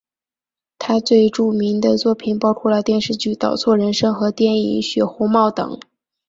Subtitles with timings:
[0.79, 5.79] 他最著名的作品包括了电视剧倒错人生和电影血红帽等。